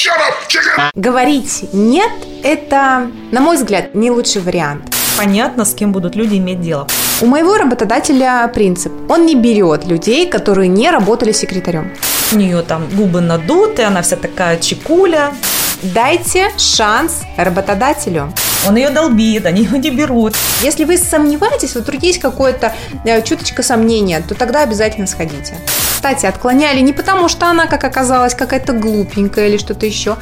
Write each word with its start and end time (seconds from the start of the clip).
Shut 0.00 0.16
up, 0.16 0.48
chicken! 0.48 0.90
Говорить 0.94 1.68
«нет»– 1.74 2.10
это, 2.42 3.10
на 3.32 3.40
мой 3.42 3.56
взгляд, 3.56 3.94
не 3.94 4.10
лучший 4.10 4.40
вариант. 4.40 4.94
Понятно, 5.18 5.66
с 5.66 5.74
кем 5.74 5.92
будут 5.92 6.16
люди 6.16 6.36
иметь 6.36 6.62
дело. 6.62 6.86
У 7.20 7.26
моего 7.26 7.58
работодателя 7.58 8.50
принцип. 8.54 8.92
Он 9.10 9.26
не 9.26 9.34
берет 9.34 9.84
людей, 9.84 10.26
которые 10.26 10.68
не 10.68 10.90
работали 10.90 11.32
секретарем. 11.32 11.92
У 12.32 12.36
нее 12.36 12.62
там 12.62 12.88
губы 12.96 13.20
надуты, 13.20 13.82
она 13.82 14.00
вся 14.00 14.16
такая 14.16 14.58
чекуля. 14.58 15.34
Дайте 15.82 16.50
шанс 16.56 17.20
работодателю. 17.36 18.32
Он 18.66 18.76
ее 18.76 18.90
долбит, 18.90 19.46
они 19.46 19.62
его 19.62 19.76
не 19.76 19.90
берут. 19.90 20.34
Если 20.62 20.84
вы 20.84 20.98
сомневаетесь, 20.98 21.74
вот 21.74 21.84
вдруг 21.84 22.02
есть 22.02 22.18
какое-то 22.18 22.72
э, 23.04 23.22
чуточка 23.22 23.62
сомнения, 23.62 24.22
то 24.26 24.34
тогда 24.34 24.62
обязательно 24.62 25.06
сходите. 25.06 25.56
Кстати, 25.94 26.26
отклоняли 26.26 26.80
не 26.80 26.92
потому, 26.92 27.28
что 27.28 27.46
она, 27.46 27.66
как 27.66 27.84
оказалось, 27.84 28.34
какая-то 28.34 28.72
глупенькая 28.72 29.48
или 29.48 29.56
что-то 29.56 29.86
еще. 29.86 30.16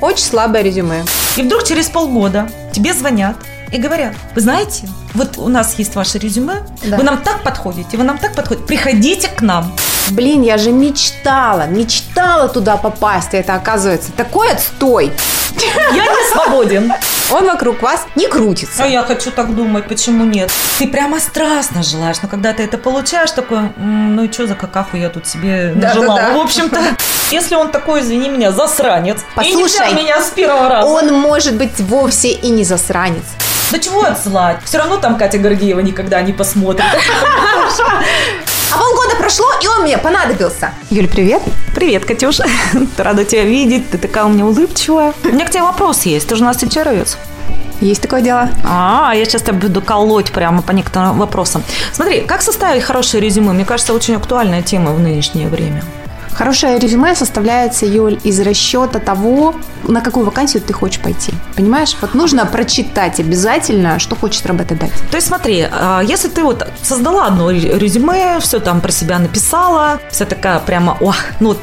Очень 0.00 0.24
слабое 0.24 0.62
резюме. 0.62 1.04
И 1.36 1.42
вдруг 1.42 1.64
через 1.64 1.88
полгода 1.88 2.48
тебе 2.72 2.92
звонят 2.92 3.36
и 3.70 3.78
говорят, 3.78 4.14
вы 4.34 4.40
знаете, 4.40 4.88
вот 5.14 5.38
у 5.38 5.48
нас 5.48 5.74
есть 5.78 5.94
ваше 5.94 6.18
резюме, 6.18 6.62
Да. 6.84 6.96
вы 6.96 7.02
нам 7.02 7.18
так 7.18 7.42
подходите, 7.42 7.96
вы 7.96 8.04
нам 8.04 8.18
так 8.18 8.34
подходите, 8.34 8.66
приходите 8.66 9.28
к 9.28 9.40
нам. 9.42 9.72
Блин, 10.10 10.42
я 10.42 10.58
же 10.58 10.72
мечтала, 10.72 11.66
мечтала 11.66 12.48
туда 12.48 12.76
попасть, 12.76 13.32
а 13.34 13.36
это 13.38 13.54
оказывается 13.54 14.10
такой 14.12 14.50
отстой. 14.52 15.12
Я 15.94 16.04
не 16.06 16.32
свободен. 16.32 16.92
Он 17.32 17.46
вокруг 17.46 17.82
вас 17.82 18.06
не 18.14 18.28
крутится. 18.28 18.84
А 18.84 18.86
я 18.86 19.02
хочу 19.02 19.30
так 19.30 19.54
думать, 19.54 19.86
почему 19.88 20.24
нет? 20.24 20.50
Ты 20.78 20.86
прямо 20.86 21.18
страстно 21.20 21.82
желаешь, 21.82 22.16
но 22.22 22.28
когда 22.28 22.52
ты 22.52 22.62
это 22.62 22.78
получаешь, 22.78 23.30
такой, 23.30 23.58
«М, 23.76 24.16
ну 24.16 24.24
и 24.24 24.32
что 24.32 24.46
за 24.46 24.54
какаху 24.54 24.96
я 24.96 25.08
тут 25.08 25.26
себе 25.26 25.72
Да, 25.74 25.88
нажелала? 25.88 26.20
да, 26.20 26.28
да. 26.30 26.36
В 26.36 26.40
общем-то, 26.40 26.78
если 27.30 27.54
он 27.54 27.70
такой, 27.70 28.00
извини 28.00 28.28
меня, 28.28 28.52
засранец, 28.52 29.20
и 29.20 29.24
Послушай, 29.34 29.94
меня 29.94 30.20
с 30.22 30.30
первого 30.30 30.68
раза. 30.68 30.86
Он 30.88 31.12
может 31.14 31.54
быть 31.56 31.78
вовсе 31.80 32.28
и 32.32 32.48
не 32.50 32.64
засранец. 32.64 33.24
Да 33.70 33.78
чего 33.78 34.04
отсылать? 34.04 34.58
Все 34.64 34.76
равно 34.78 34.98
там 34.98 35.16
Катя 35.16 35.38
Гордеева 35.38 35.80
никогда 35.80 36.20
не 36.20 36.32
посмотрит. 36.34 36.84
Прошло, 39.22 39.46
и 39.62 39.68
он 39.68 39.82
мне 39.82 39.98
понадобился. 39.98 40.72
Юль, 40.90 41.06
привет. 41.06 41.42
Привет, 41.76 42.04
Катюша. 42.04 42.44
Рада 42.98 43.24
тебя 43.24 43.44
видеть. 43.44 43.88
Ты 43.88 43.96
такая 43.96 44.24
у 44.24 44.28
меня 44.28 44.44
улыбчивая. 44.44 45.14
У 45.22 45.28
меня 45.28 45.46
к 45.46 45.50
тебе 45.50 45.62
вопрос 45.62 46.02
есть. 46.02 46.26
Ты 46.26 46.34
же 46.34 46.42
у 46.42 46.44
нас 46.44 46.56
тичеровец. 46.56 47.16
Есть 47.80 48.02
такое 48.02 48.20
дело. 48.20 48.50
А, 48.64 49.12
я 49.14 49.24
сейчас 49.24 49.42
тебя 49.42 49.52
буду 49.52 49.80
колоть 49.80 50.32
прямо 50.32 50.60
по 50.60 50.72
некоторым 50.72 51.18
вопросам. 51.18 51.62
Смотри, 51.92 52.22
как 52.22 52.42
составить 52.42 52.82
хорошее 52.82 53.22
резюме? 53.22 53.52
Мне 53.52 53.64
кажется, 53.64 53.94
очень 53.94 54.16
актуальная 54.16 54.60
тема 54.60 54.90
в 54.90 54.98
нынешнее 54.98 55.46
время. 55.46 55.84
Хорошее 56.34 56.78
резюме 56.78 57.14
составляется, 57.14 57.86
Юль, 57.86 58.18
из 58.24 58.40
расчета 58.40 58.98
того, 58.98 59.54
на 59.84 60.00
какую 60.00 60.24
вакансию 60.26 60.62
ты 60.62 60.72
хочешь 60.72 61.00
пойти. 61.00 61.32
Понимаешь? 61.56 61.96
Вот 62.00 62.14
нужно 62.14 62.46
прочитать 62.46 63.20
обязательно, 63.20 63.98
что 63.98 64.16
хочет 64.16 64.46
работодатель. 64.46 64.94
То 65.10 65.16
есть 65.16 65.26
смотри, 65.28 65.66
а, 65.70 66.00
если 66.00 66.28
ты 66.28 66.42
вот 66.42 66.66
создала 66.82 67.26
одно 67.26 67.50
ре- 67.50 67.78
резюме, 67.78 68.38
все 68.40 68.60
там 68.60 68.80
про 68.80 68.90
себя 68.92 69.18
написала, 69.18 70.00
вся 70.10 70.24
такая 70.24 70.58
прямо, 70.60 70.96
ох, 71.00 71.16
ну 71.40 71.48
вот 71.50 71.58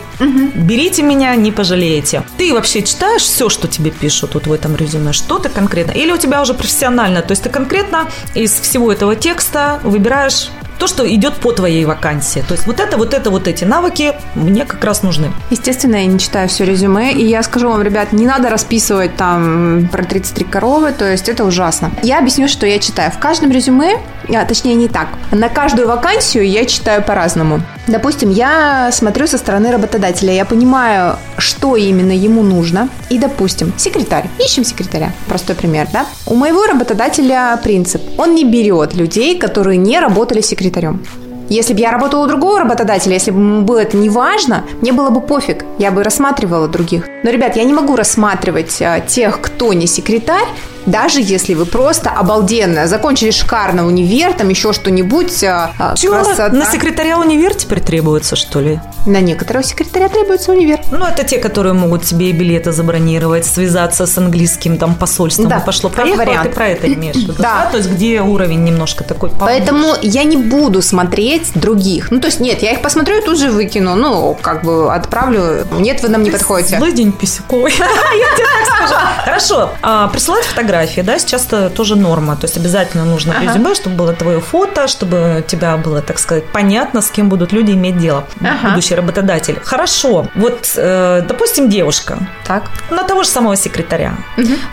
берите 0.56 1.02
меня, 1.02 1.36
не 1.36 1.52
пожалеете. 1.52 2.24
Ты 2.38 2.54
вообще 2.54 2.82
читаешь 2.84 3.22
все, 3.22 3.50
что 3.50 3.68
тебе 3.68 3.90
пишут 3.92 4.36
вот 4.36 4.48
в 4.48 4.52
этом 4.54 4.76
резюме? 4.76 5.14
Что 5.14 5.40
ты 5.40 5.50
конкретно? 5.50 5.92
Или 5.92 6.12
у 6.12 6.18
тебя 6.18 6.42
уже 6.42 6.54
профессионально? 6.54 7.22
То 7.22 7.32
есть 7.32 7.44
ты 7.44 7.50
конкретно 7.50 8.08
из 8.36 8.52
всего 8.52 8.92
этого 8.92 9.16
текста 9.16 9.80
выбираешь 9.84 10.50
то, 10.80 10.88
что 10.88 11.08
идет 11.08 11.36
по 11.36 11.52
твоей 11.52 11.86
вакансии. 11.86 12.44
То 12.48 12.54
есть 12.54 12.66
вот 12.66 12.80
это, 12.80 12.98
вот 12.98 13.14
это, 13.14 13.30
вот 13.30 13.48
эти 13.48 13.66
навыки 13.66 14.14
мне 14.34 14.66
как 14.66 14.84
раз 14.84 15.04
нужны. 15.04 15.32
Естественно, 15.50 15.98
я 15.98 16.06
не 16.06 16.18
читаю 16.18 16.48
все 16.48 16.66
резюме, 16.66 17.12
и 17.12 17.26
я 17.26 17.44
скажу 17.44 17.70
вам, 17.70 17.82
ребят, 17.82 18.14
не 18.14 18.26
надо 18.26 18.50
расписывать 18.50 19.16
там 19.18 19.90
про 19.92 20.04
33 20.04 20.46
коровы, 20.46 20.94
то 20.94 21.10
есть 21.10 21.30
это 21.30 21.44
ужасно. 21.44 21.92
Я 22.02 22.20
объясню, 22.20 22.48
что 22.48 22.66
я 22.66 22.80
читаю. 22.80 23.12
В 23.12 23.20
каждом 23.20 23.52
резюме, 23.52 23.98
а, 24.30 24.46
точнее 24.46 24.76
не 24.76 24.88
так, 24.88 25.10
на 25.32 25.50
каждую 25.50 25.88
вакансию 25.88 26.48
я 26.48 26.66
читаю 26.66 27.04
по-разному. 27.04 27.62
Допустим, 27.90 28.30
я 28.30 28.92
смотрю 28.92 29.26
со 29.26 29.40
стороны 29.40 29.72
работодателя, 29.72 30.32
я 30.32 30.46
понимаю, 30.46 31.18
что 31.40 31.76
именно 31.76 32.12
ему 32.12 32.44
нужно. 32.44 32.88
И, 33.10 33.18
допустим, 33.18 33.74
секретарь. 33.78 34.30
Ищем 34.38 34.64
секретаря. 34.64 35.12
Простой 35.28 35.56
пример, 35.56 35.88
да? 35.92 36.06
У 36.28 36.36
моего 36.36 36.68
работодателя 36.68 37.60
принцип. 37.64 38.02
Он 38.18 38.36
не 38.36 38.46
берет 38.46 38.94
людей, 38.94 39.40
которые 39.40 39.78
не 39.78 40.00
работали 40.00 40.42
секретарем. 40.42 41.04
Если 41.50 41.74
бы 41.74 41.80
я 41.80 41.92
работала 41.92 42.26
у 42.26 42.28
другого 42.28 42.60
работодателя, 42.60 43.14
если 43.14 43.32
бы 43.32 43.40
ему 43.40 43.62
было 43.64 43.80
это 43.80 43.98
не 43.98 44.10
важно, 44.10 44.66
мне 44.82 44.94
было 44.94 45.10
бы 45.10 45.20
пофиг, 45.20 45.66
я 45.80 45.90
бы 45.90 46.04
рассматривала 46.04 46.68
других. 46.68 47.08
Но, 47.24 47.32
ребят, 47.32 47.56
я 47.56 47.64
не 47.64 47.74
могу 47.74 47.96
рассматривать 47.96 48.80
а, 48.84 49.00
тех, 49.00 49.42
кто 49.42 49.74
не 49.74 49.88
секретарь, 49.88 50.48
даже 50.90 51.22
если 51.22 51.54
вы 51.54 51.66
просто 51.66 52.10
обалденно 52.10 52.88
закончили 52.88 53.32
шикарно 53.32 53.86
универ, 53.86 54.34
там 54.34 54.50
еще 54.50 54.74
что-нибудь. 54.74 55.44
а, 55.44 55.72
а, 55.78 55.96
красота. 55.96 56.50
На 56.50 56.66
секретаря 56.66 57.20
универ 57.20 57.54
теперь 57.54 57.80
требуется, 57.80 58.36
что 58.36 58.60
ли? 58.60 58.80
На 59.06 59.22
некоторого 59.22 59.64
секретаря 59.64 60.10
требуется 60.10 60.52
универ. 60.52 60.80
Ну, 60.92 61.06
это 61.06 61.24
те, 61.24 61.38
которые 61.38 61.74
могут 61.74 62.06
себе 62.06 62.30
и 62.30 62.34
билеты 62.34 62.72
забронировать, 62.72 63.46
связаться 63.46 64.06
с 64.06 64.18
английским 64.18 64.78
там 64.78 64.96
посольством. 64.96 65.48
Да, 65.48 65.60
пошло 65.60 65.90
как 65.90 66.04
поехало, 66.04 66.26
вариант. 66.26 66.50
ты 66.50 66.56
про 66.56 66.68
это 66.70 66.94
имеешь 66.94 67.16
в 67.16 67.20
виду. 67.20 67.36
Да. 67.40 67.68
То 67.72 67.78
есть, 67.78 67.90
где 67.90 68.22
уровень 68.22 68.64
немножко 68.64 69.04
такой 69.04 69.30
повыше. 69.30 69.46
Поэтому 69.46 69.94
я 70.02 70.24
не 70.24 70.38
буду 70.38 70.82
смотреть 70.82 71.52
других. 71.56 72.12
Ну, 72.12 72.20
то 72.20 72.28
есть, 72.28 72.40
нет, 72.40 72.62
я 72.62 72.72
их 72.72 72.82
посмотрю 72.82 73.18
и 73.20 73.22
тут 73.22 73.40
же 73.40 73.50
выкину. 73.52 73.96
Ну, 73.96 74.38
как 74.42 74.64
бы 74.64 74.94
отправлю. 74.94 75.66
Нет, 75.80 76.02
вы 76.04 76.10
нам 76.10 76.24
не 76.24 76.32
подходите. 76.32 76.78
Злый 76.78 76.92
день 76.92 77.12
писюковый. 77.12 77.72
Я 77.78 78.36
тебе 78.36 78.46
так 78.46 78.88
скажу. 78.90 79.02
Хорошо. 79.24 79.70
А, 79.82 80.08
Присылать 80.10 80.46
фотографии, 80.80 81.02
да, 81.02 81.20
сейчас 81.20 81.46
это 81.48 81.70
тоже 81.70 81.96
норма. 81.96 82.36
То 82.36 82.46
есть 82.46 82.58
обязательно 82.58 83.06
нужно 83.06 83.34
в 83.34 83.42
резюме, 83.42 83.76
чтобы 83.76 83.96
было 83.96 84.14
твое 84.14 84.40
фото, 84.40 84.88
чтобы 84.88 85.44
тебя 85.48 85.78
было, 85.78 86.02
так 86.02 86.20
сказать, 86.20 86.46
понятно, 86.54 87.02
с 87.02 87.10
кем 87.10 87.30
будут 87.30 87.54
люди 87.54 87.72
иметь 87.72 87.98
дело. 87.98 88.24
Ага. 88.42 88.70
Будущий 88.70 88.96
работодатель. 88.96 89.60
Хорошо. 89.64 90.28
Вот, 90.36 90.74
э, 90.76 91.22
допустим, 91.28 91.70
девушка. 91.70 92.18
Так. 92.46 92.64
на 92.90 93.04
того 93.04 93.24
же 93.24 93.30
самого 93.30 93.56
секретаря. 93.56 94.14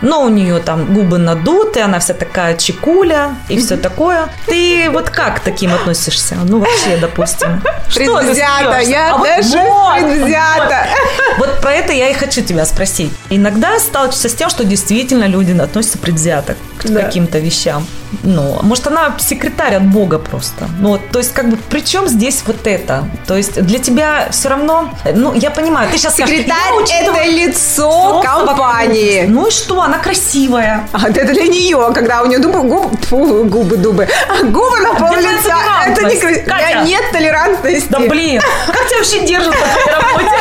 Но 0.01 0.23
у 0.23 0.29
нее 0.29 0.59
там 0.59 0.93
губы 0.93 1.17
надуты, 1.17 1.81
она 1.81 1.99
вся 1.99 2.13
такая 2.13 2.55
чекуля 2.57 3.35
и 3.49 3.57
все 3.57 3.77
такое. 3.77 4.27
Ты 4.47 4.89
вот 4.91 5.09
как 5.09 5.37
к 5.37 5.39
таким 5.39 5.73
относишься? 5.73 6.35
Ну, 6.43 6.59
вообще, 6.59 6.97
допустим. 7.01 7.61
Что 7.89 7.99
Предвзято, 7.99 8.79
я 8.79 9.15
А 9.15 9.23
даже 9.23 9.57
вот, 9.57 9.93
предвзято. 9.95 10.87
Вот. 11.37 11.47
Вот 11.47 11.61
про 11.61 11.73
это 11.73 11.93
я 11.93 12.09
и 12.09 12.13
хочу 12.13 12.41
тебя 12.41 12.65
спросить. 12.65 13.11
Иногда 13.29 13.79
сталкиваешься 13.79 14.29
с 14.29 14.33
тем, 14.33 14.49
что 14.49 14.63
действительно 14.63 15.27
люди 15.27 15.57
относятся 15.61 15.96
предвзято 15.97 16.55
к 16.77 16.85
Да. 16.85 17.01
каким-то 17.01 17.39
вещам. 17.39 17.85
Ну, 18.23 18.59
может, 18.61 18.87
она 18.87 19.15
секретарь 19.19 19.75
от 19.75 19.83
Бога 19.83 20.17
просто. 20.19 20.65
Ну, 20.79 20.89
вот, 20.89 21.01
то 21.11 21.19
есть, 21.19 21.33
как 21.33 21.49
бы, 21.49 21.57
при 21.57 21.81
чем 21.81 22.07
здесь 22.07 22.41
вот 22.45 22.65
это? 22.65 23.03
То 23.25 23.35
есть, 23.35 23.61
для 23.61 23.79
тебя 23.79 24.27
все 24.31 24.49
равно, 24.49 24.89
ну, 25.13 25.33
я 25.33 25.49
понимаю, 25.51 25.89
ты 25.91 25.97
сейчас 25.97 26.15
Секретарь– 26.15 26.73
это 27.01 27.23
лицо 27.25 28.23
компании. 28.23 29.25
Ну 29.27 29.47
и 29.47 29.51
что, 29.51 29.81
она 29.81 29.97
красивая. 29.97 30.87
А 30.93 31.09
это 31.09 31.25
для 31.33 31.47
нее, 31.47 31.91
когда 31.93 32.21
у 32.21 32.27
нее 32.27 32.39
дубы, 32.39 32.61
губы, 32.61 32.97
фу, 33.07 33.43
губы, 33.43 33.77
дубы, 33.77 34.07
а 34.29 34.43
губы 34.43 34.79
на 34.79 34.93
пол 34.93 35.15
лица. 35.15 35.57
Это 35.85 36.03
не 36.05 36.15
красиво. 36.15 36.85
Нет 36.85 37.03
толерантности. 37.11 37.87
Да 37.89 37.99
блин, 37.99 38.41
как 38.67 38.87
тебя 38.87 38.97
вообще 38.99 39.25
держат 39.25 39.53
на 39.55 39.91
работе? 39.91 40.37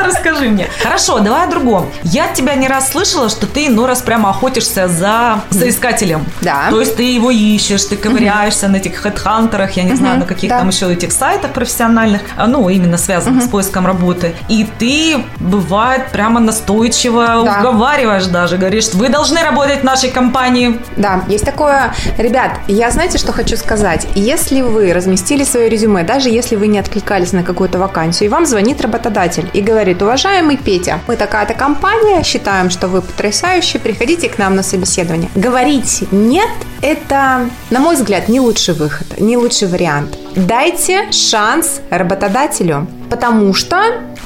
Расскажи 0.04 0.48
мне. 0.48 0.68
Хорошо, 0.82 1.18
давай 1.20 1.46
о 1.46 1.50
другом. 1.50 1.90
Я 2.02 2.26
от 2.26 2.34
тебя 2.34 2.54
не 2.54 2.68
раз 2.68 2.90
слышала, 2.90 3.28
что 3.28 3.46
ты 3.46 3.66
иной 3.66 3.86
раз 3.86 4.02
прямо 4.02 4.30
охотишься 4.30 4.88
за 4.88 5.40
соискателем. 5.50 6.24
Да. 6.40 6.66
То 6.70 6.80
есть 6.80 6.96
ты 6.96 7.02
его 7.02 7.30
ищешь, 7.30 7.84
ты 7.84 7.96
ковыряешься 7.96 8.68
на 8.68 8.76
этих 8.76 8.96
хедхантерах, 8.96 9.72
я 9.76 9.84
не 9.84 9.94
знаю, 9.94 10.18
на 10.20 10.26
каких 10.26 10.50
да. 10.50 10.58
там 10.58 10.68
еще 10.68 10.92
этих 10.92 11.12
сайтах 11.12 11.52
профессиональных, 11.52 12.22
а, 12.36 12.46
ну, 12.46 12.68
именно 12.68 12.98
связанных 12.98 13.44
с 13.44 13.48
поиском 13.48 13.86
работы. 13.86 14.34
И 14.48 14.66
ты, 14.78 15.24
бывает, 15.40 16.08
прямо 16.12 16.40
настойчиво 16.40 17.42
Да. 17.44 17.58
уговариваешь 17.60 18.26
даже, 18.26 18.56
говоришь, 18.58 18.88
вы 18.94 19.08
должны 19.08 19.42
работать 19.42 19.80
в 19.80 19.84
нашей 19.84 20.10
компании. 20.10 20.78
Да, 20.96 21.22
есть 21.28 21.44
такое. 21.44 21.94
Ребят, 22.18 22.52
я 22.68 22.90
знаете, 22.90 23.18
что 23.18 23.32
хочу 23.32 23.56
сказать? 23.56 24.06
Если 24.14 24.60
вы 24.60 24.92
разместили 24.92 25.44
свое 25.44 25.68
резюме, 25.68 26.02
даже 26.04 26.28
если 26.28 26.56
вы 26.56 26.66
не 26.66 26.78
откликались 26.78 27.32
на 27.32 27.42
какую-то 27.42 27.78
вакансию, 27.78 28.28
и 28.28 28.30
вам 28.30 28.46
звонит 28.46 28.80
работодатель 28.80 29.48
и 29.52 29.60
говорит, 29.62 29.87
уважаемый 29.94 30.56
Петя, 30.56 31.00
мы 31.06 31.16
такая-то 31.16 31.54
компания, 31.54 32.22
считаем, 32.22 32.70
что 32.70 32.88
вы 32.88 33.02
потрясающий, 33.02 33.78
приходите 33.78 34.28
к 34.28 34.38
нам 34.38 34.54
на 34.54 34.62
собеседование. 34.62 35.30
Говорить 35.34 36.04
«нет»– 36.10 36.50
это, 36.82 37.48
на 37.70 37.80
мой 37.80 37.96
взгляд, 37.96 38.28
не 38.28 38.40
лучший 38.40 38.74
выход, 38.74 39.20
не 39.20 39.36
лучший 39.36 39.68
вариант. 39.68 40.18
Дайте 40.36 41.10
шанс 41.12 41.80
работодателю. 41.90 42.86
Потому 43.10 43.54
что 43.54 43.76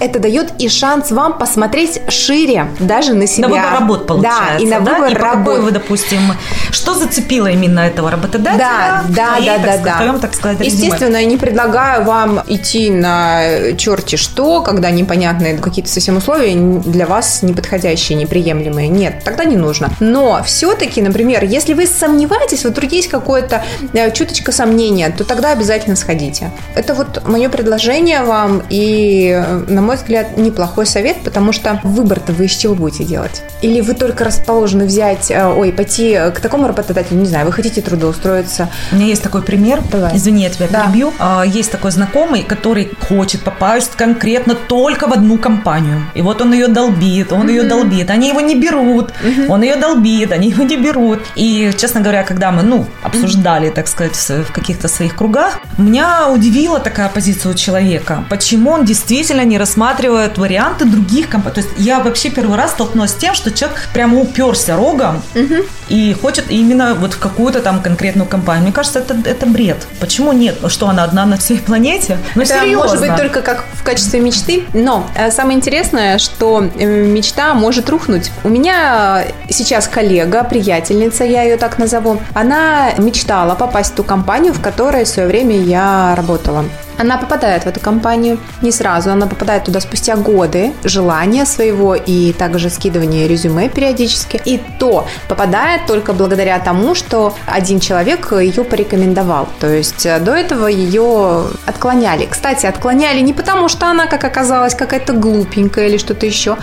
это 0.00 0.18
дает 0.18 0.52
и 0.58 0.68
шанс 0.68 1.10
вам 1.10 1.38
посмотреть 1.38 2.00
шире, 2.08 2.66
даже 2.80 3.14
на 3.14 3.26
себя. 3.26 3.48
На 3.48 3.54
выбор 3.54 3.80
работ 3.80 4.06
получается. 4.06 4.54
Да, 4.58 4.58
и 4.58 4.66
на 4.66 4.80
да? 4.80 4.94
выбор 4.94 5.12
и 5.12 5.14
работ. 5.14 5.38
какой 5.38 5.60
вы, 5.60 5.70
допустим, 5.70 6.18
что 6.70 6.94
зацепило 6.94 7.46
именно 7.46 7.80
этого 7.80 8.10
работодателя? 8.10 8.58
Да, 8.58 9.04
да, 9.08 9.36
твоей, 9.36 9.46
да, 9.46 9.54
так 9.54 9.62
да, 9.64 9.72
сказать, 9.72 9.84
да. 9.84 9.96
твоем, 9.96 10.20
так 10.20 10.34
сказать, 10.34 10.60
резюме? 10.60 10.84
Естественно, 10.84 11.16
я 11.16 11.24
не 11.24 11.36
предлагаю 11.36 12.04
вам 12.04 12.42
идти 12.48 12.90
на 12.90 13.74
черти 13.76 14.16
что, 14.16 14.62
когда 14.62 14.90
непонятные 14.90 15.56
какие-то 15.56 15.90
совсем 15.90 16.16
условия 16.16 16.52
для 16.54 17.06
вас 17.06 17.42
неподходящие, 17.42 18.18
неприемлемые. 18.18 18.88
Нет, 18.88 19.22
тогда 19.24 19.44
не 19.44 19.56
нужно. 19.56 19.90
Но 20.00 20.42
все-таки, 20.44 21.00
например, 21.00 21.44
если 21.44 21.74
вы 21.74 21.86
сомневаетесь, 21.86 22.64
вот 22.64 22.72
вдруг 22.72 22.90
есть 22.90 23.08
какое-то 23.08 23.64
э, 23.92 24.10
чуточка 24.12 24.50
сомнения, 24.50 25.10
то 25.10 25.24
тогда 25.24 25.52
обязательно 25.52 25.94
сходите. 25.96 26.50
Это 26.74 26.94
вот 26.94 27.26
мое 27.26 27.48
предложение 27.48 28.22
вам 28.22 28.62
и, 28.72 29.28
э, 29.28 29.64
на 29.68 29.82
мой 29.82 29.96
взгляд, 29.96 30.38
неплохой 30.38 30.86
совет, 30.86 31.18
потому 31.22 31.52
что 31.52 31.78
выбор-то 31.82 32.32
вы 32.32 32.46
из 32.46 32.52
чего 32.52 32.74
будете 32.74 33.04
делать? 33.04 33.42
Или 33.60 33.82
вы 33.82 33.92
только 33.92 34.24
расположены 34.24 34.86
взять, 34.86 35.30
э, 35.30 35.46
ой, 35.46 35.72
пойти 35.72 36.18
к 36.34 36.40
такому 36.40 36.66
работодателю, 36.68 37.20
не 37.20 37.26
знаю, 37.26 37.44
вы 37.46 37.52
хотите 37.52 37.82
трудоустроиться, 37.82 38.70
У 38.92 38.96
меня 38.96 39.06
есть 39.06 39.22
такой 39.22 39.42
пример. 39.42 39.80
Давай. 39.92 40.16
Извини, 40.16 40.44
я 40.44 40.50
тебя 40.50 40.68
Да. 40.70 40.84
перебью. 40.86 41.12
А, 41.18 41.42
Есть 41.44 41.70
такой 41.70 41.90
знакомый, 41.90 42.42
который 42.44 42.88
хочет 43.08 43.42
попасть 43.42 43.92
конкретно 43.96 44.54
только 44.54 45.06
в 45.06 45.12
одну 45.12 45.36
компанию. 45.36 46.06
И 46.14 46.22
вот 46.22 46.40
он 46.40 46.52
ее 46.54 46.68
долбит, 46.68 47.32
он 47.32 47.48
ее 47.48 47.64
долбит. 47.64 48.08
Они 48.10 48.28
его 48.28 48.40
не 48.40 48.54
берут. 48.54 49.10
Он 49.48 49.62
ее 49.62 49.76
долбит, 49.76 50.32
они 50.32 50.48
его 50.50 50.62
не 50.62 50.76
берут. 50.76 51.20
И, 51.36 51.72
честно 51.76 52.00
говоря, 52.00 52.22
когда 52.22 52.50
мы, 52.52 52.62
ну, 52.62 52.86
обсуждали, 53.02 53.68
так 53.70 53.86
сказать, 53.88 54.16
в 54.16 54.52
каких-то 54.52 54.88
своих 54.88 55.14
кругах, 55.14 55.58
меня 55.78 56.30
удивила 56.30 56.78
такая 56.78 57.08
позиция 57.08 57.52
у 57.52 57.54
человека. 57.54 58.24
Почему 58.30 58.61
он 58.70 58.84
действительно 58.84 59.44
не 59.44 59.58
рассматривает 59.58 60.38
варианты 60.38 60.84
других 60.84 61.28
компаний? 61.28 61.54
То 61.54 61.60
есть 61.60 61.72
я 61.78 62.00
вообще 62.00 62.30
первый 62.30 62.56
раз 62.56 62.72
столкнулась 62.72 63.10
с 63.10 63.14
тем, 63.14 63.34
что 63.34 63.50
человек 63.50 63.88
прямо 63.92 64.20
уперся 64.20 64.76
рогом 64.76 65.22
и 65.88 66.16
хочет 66.20 66.46
именно 66.50 66.94
вот 66.94 67.14
в 67.14 67.18
какую-то 67.18 67.60
там 67.60 67.82
конкретную 67.82 68.26
компанию. 68.28 68.64
Мне 68.64 68.72
кажется, 68.72 69.00
это, 69.00 69.16
это 69.24 69.46
бред. 69.46 69.86
Почему 70.00 70.32
нет? 70.32 70.56
Что, 70.68 70.88
она 70.88 71.04
одна 71.04 71.26
на 71.26 71.36
всей 71.36 71.58
планете? 71.66 72.18
Ну, 72.34 72.42
Это 72.42 72.60
серьезно. 72.60 72.78
может 72.78 73.00
быть 73.00 73.16
только 73.16 73.42
как 73.42 73.64
в 73.74 73.82
качестве 73.82 74.20
мечты, 74.20 74.64
но 74.72 75.06
э, 75.14 75.30
самое 75.30 75.56
интересное, 75.56 76.18
что 76.18 76.64
э, 76.78 76.86
мечта 76.86 77.54
может 77.54 77.90
рухнуть. 77.90 78.30
У 78.44 78.48
меня 78.48 79.24
сейчас 79.50 79.88
коллега, 79.88 80.44
приятельница, 80.44 81.24
я 81.24 81.42
ее 81.42 81.56
так 81.56 81.78
назову, 81.78 82.20
она 82.34 82.92
мечтала 82.98 83.54
попасть 83.54 83.92
в 83.92 83.94
ту 83.94 84.04
компанию, 84.04 84.52
в 84.52 84.60
которой 84.60 85.04
в 85.04 85.08
свое 85.08 85.28
время 85.28 85.56
я 85.60 86.14
работала. 86.16 86.64
Она 86.98 87.16
попадает 87.16 87.64
в 87.64 87.66
эту 87.66 87.80
компанию 87.80 88.38
не 88.62 88.70
сразу, 88.72 89.10
она 89.10 89.26
попадает 89.26 89.64
туда 89.64 89.80
спустя 89.80 90.16
годы 90.16 90.72
желания 90.84 91.44
своего 91.44 91.94
и 91.94 92.32
также 92.32 92.70
скидывания 92.70 93.26
резюме 93.26 93.68
периодически. 93.68 94.40
И 94.44 94.60
то 94.78 95.06
попадает 95.28 95.86
только 95.86 96.12
благодаря 96.12 96.58
тому, 96.58 96.94
что 96.94 97.34
один 97.46 97.80
человек 97.80 98.32
ее 98.32 98.64
порекомендовал. 98.64 99.48
То 99.60 99.68
есть 99.68 100.06
э, 100.06 100.18
до 100.20 100.34
этого 100.34 100.66
ее 100.66 101.44
отклоняли. 101.66 102.26
Кстати, 102.26 102.66
отклоняли 102.66 103.20
не 103.20 103.32
потому, 103.32 103.68
что 103.68 103.86
она, 103.86 104.06
как 104.06 104.24
оказалось, 104.24 104.74
какая-то 104.74 105.12
глупенькая 105.12 105.88
или 105.88 105.98
что-то 105.98 106.26
еще. 106.26 106.56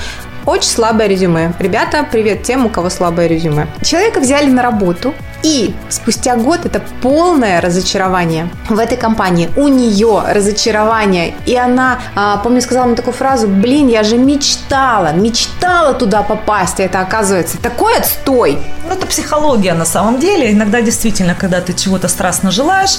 Очень 0.50 0.72
слабое 0.72 1.06
резюме. 1.06 1.54
Ребята, 1.60 2.04
привет 2.12 2.42
тем, 2.42 2.66
у 2.66 2.70
кого 2.70 2.90
слабое 2.90 3.28
резюме. 3.28 3.68
Человека 3.84 4.20
взяли 4.20 4.50
на 4.50 4.64
работу, 4.64 5.14
и 5.44 5.76
спустя 5.90 6.38
год 6.38 6.66
это 6.66 6.82
полное 7.04 7.62
разочарование 7.62 8.50
в 8.68 8.80
этой 8.80 8.98
компании. 8.98 9.52
У 9.56 9.68
нее 9.68 10.24
разочарование. 10.28 11.36
И 11.46 11.56
она, 11.56 12.00
а, 12.16 12.38
помню, 12.38 12.62
сказала 12.62 12.88
мне 12.88 12.96
такую 12.96 13.14
фразу, 13.14 13.48
блин, 13.48 13.90
я 13.90 14.04
же 14.04 14.18
мечтала, 14.18 15.14
мечтала 15.14 15.94
туда 15.94 16.24
попасть, 16.24 16.80
а 16.80 16.84
это 16.84 17.00
оказывается 17.00 17.62
такой 17.62 17.98
отстой. 17.98 18.58
Ну, 18.90 18.96
это 18.96 19.06
психология 19.06 19.74
на 19.76 19.86
самом 19.86 20.20
деле. 20.20 20.52
Иногда 20.52 20.82
действительно, 20.82 21.36
когда 21.36 21.62
ты 21.62 21.74
чего-то 21.74 22.08
страстно 22.08 22.50
желаешь, 22.52 22.98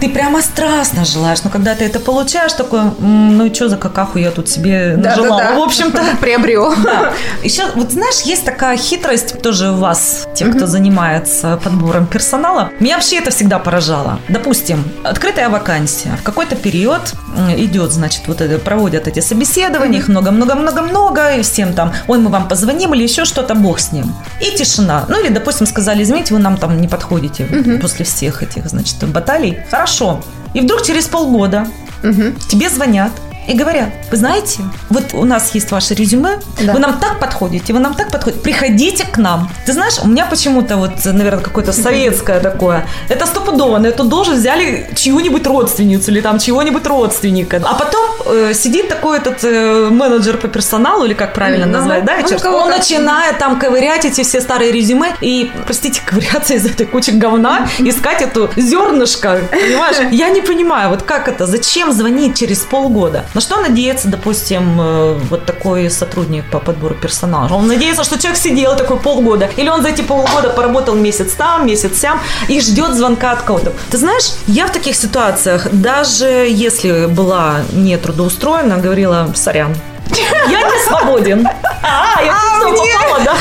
ты 0.00 0.08
прямо 0.10 0.42
страстно 0.42 1.04
желаешь. 1.06 1.42
Но 1.42 1.48
когда 1.50 1.74
ты 1.74 1.84
это 1.86 2.00
получаешь, 2.00 2.52
такой, 2.52 2.80
«М, 2.80 3.38
ну 3.38 3.46
и 3.46 3.54
что 3.54 3.68
за 3.70 3.76
какаху 3.78 4.18
я 4.18 4.30
тут 4.30 4.48
себе 4.50 4.94
нажелала? 4.96 5.38
Да-да-да. 5.40 5.58
В 5.58 5.62
общем-то, 5.62 6.02
Приобрел. 6.20 6.74
Да. 6.84 7.12
Еще, 7.42 7.62
вот 7.74 7.92
знаешь, 7.92 8.20
есть 8.26 8.44
такая 8.44 8.76
хитрость 8.76 9.40
тоже 9.40 9.70
у 9.70 9.76
вас, 9.76 10.26
тех, 10.34 10.54
кто 10.54 10.66
занимается 10.66 11.58
подбором 11.64 12.06
персонала. 12.06 12.70
Меня 12.78 12.96
вообще 12.96 13.16
это 13.18 13.30
всегда 13.30 13.58
поражало. 13.58 14.18
Допустим, 14.28 14.84
открытая 15.02 15.48
вакансия. 15.48 16.10
В 16.20 16.22
какой-то 16.22 16.56
период 16.56 17.14
идет, 17.56 17.92
значит, 17.92 18.22
вот 18.26 18.42
это, 18.42 18.58
проводят 18.58 19.08
эти 19.08 19.20
собеседования, 19.20 19.98
их 19.98 20.08
много-много-много-много, 20.08 21.36
и 21.36 21.42
всем 21.42 21.72
там, 21.72 21.92
ой, 22.06 22.18
мы 22.18 22.28
вам 22.28 22.48
позвоним 22.48 22.92
или 22.94 23.02
еще 23.02 23.24
что-то, 23.24 23.54
бог 23.54 23.80
с 23.80 23.92
ним. 23.92 24.14
И 24.40 24.54
тишина. 24.56 25.06
Ну 25.08 25.21
или, 25.22 25.32
допустим, 25.32 25.66
сказали, 25.66 26.02
извините, 26.02 26.34
вы 26.34 26.40
нам 26.40 26.56
там 26.56 26.80
не 26.80 26.88
подходите 26.88 27.78
после 27.80 28.04
всех 28.04 28.42
этих, 28.42 28.66
значит, 28.68 29.02
баталий. 29.08 29.58
Хорошо. 29.70 30.22
И 30.54 30.60
вдруг 30.60 30.82
через 30.82 31.06
полгода 31.06 31.66
тебе 32.48 32.68
звонят 32.68 33.12
и 33.48 33.54
говорят, 33.54 33.88
вы 34.10 34.16
знаете, 34.16 34.62
вот 34.90 35.14
у 35.14 35.24
нас 35.24 35.54
есть 35.54 35.70
ваше 35.72 35.94
резюме, 35.94 36.38
Да. 36.60 36.72
вы 36.72 36.78
нам 36.78 36.98
так 37.00 37.18
подходите, 37.20 37.72
вы 37.72 37.80
нам 37.80 37.94
так 37.94 38.10
подходите, 38.10 38.42
приходите 38.42 39.04
к 39.04 39.16
нам. 39.18 39.50
Ты 39.66 39.72
знаешь, 39.72 39.94
у 40.02 40.08
меня 40.08 40.26
почему-то 40.26 40.76
вот, 40.76 40.92
наверное, 41.04 41.42
какое-то 41.42 41.72
советское 41.72 42.40
такое, 42.40 42.86
это 43.08 43.26
стопудово, 43.26 43.78
на 43.78 43.88
эту 43.88 44.04
должность 44.04 44.40
взяли 44.40 44.88
чью-нибудь 44.94 45.46
родственницу 45.46 46.10
или 46.10 46.20
там 46.20 46.38
чего-нибудь 46.38 46.86
родственника. 46.86 47.60
А 47.64 47.74
потом 47.74 48.04
э, 48.26 48.54
сидит 48.54 48.88
такой 48.88 49.18
этот 49.18 49.42
э, 49.44 49.88
менеджер 49.90 50.36
по 50.36 50.48
персоналу, 50.48 51.04
или 51.04 51.14
как 51.14 51.34
правильно 51.34 51.66
Ну, 51.66 51.72
назвать, 51.72 52.04
да, 52.04 52.12
ну, 52.22 52.56
он 52.56 52.68
как. 52.68 52.78
начинает 52.78 53.38
там 53.38 53.58
ковырять 53.58 54.04
эти 54.04 54.22
все 54.22 54.40
старые 54.40 54.72
резюме 54.72 55.14
и, 55.20 55.50
простите, 55.66 56.00
ковыряться 56.06 56.54
из 56.54 56.66
этой 56.66 56.86
кучи 56.86 57.10
говна, 57.10 57.66
искать 57.78 58.22
эту 58.22 58.50
зернышко, 58.56 59.40
понимаешь? 59.50 59.96
Я 60.12 60.28
не 60.30 60.40
понимаю, 60.40 60.90
вот 60.90 61.02
как 61.02 61.28
это, 61.28 61.46
зачем 61.46 61.92
звонить 61.92 62.38
через 62.38 62.60
полгода? 62.60 63.24
На 63.34 63.40
что 63.40 63.56
надеется, 63.60 64.08
допустим, 64.08 64.78
э, 64.80 65.18
вот 65.30 65.46
такой 65.46 65.88
сотрудник 65.90 66.44
по 66.50 66.58
подбору 66.58 66.94
персонала? 66.94 67.48
Он 67.54 67.66
надеется, 67.66 68.04
что 68.04 68.18
человек 68.18 68.38
сидел 68.38 68.76
такой 68.76 68.98
полгода, 68.98 69.48
или 69.56 69.68
он 69.70 69.82
за 69.82 69.88
эти 69.88 70.02
полгода 70.02 70.50
поработал 70.50 70.94
месяц 70.94 71.32
там, 71.32 71.66
месяц 71.66 71.98
сям, 71.98 72.20
и 72.48 72.60
ждет 72.60 72.94
звонка 72.94 73.32
от 73.32 73.42
кого-то. 73.42 73.72
Ты 73.90 73.96
знаешь, 73.98 74.32
я 74.46 74.66
в 74.66 74.72
таких 74.72 74.96
ситуациях, 74.96 75.68
даже 75.72 76.26
если 76.26 77.06
была 77.06 77.62
не 77.72 77.96
трудоустроена, 77.96 78.76
говорила, 78.76 79.32
сорян, 79.34 79.74
я 80.50 80.60
не 80.62 80.78
свободен. 80.86 81.48
А, 81.82 82.22
я 82.22 82.32
А, 82.34 82.68
мне- 82.68 82.92
попала, 83.00 83.20
да? 83.24 83.34